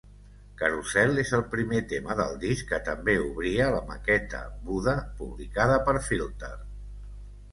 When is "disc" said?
2.45-2.63